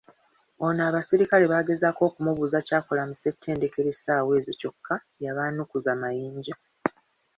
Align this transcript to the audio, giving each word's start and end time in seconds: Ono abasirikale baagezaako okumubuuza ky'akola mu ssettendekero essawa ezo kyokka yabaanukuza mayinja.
Ono 0.65 0.81
abasirikale 0.89 1.45
baagezaako 1.51 2.01
okumubuuza 2.09 2.59
ky'akola 2.67 3.03
mu 3.09 3.15
ssettendekero 3.15 3.87
essawa 3.95 4.31
ezo 4.39 4.51
kyokka 4.59 4.95
yabaanukuza 5.23 5.91
mayinja. 6.01 6.55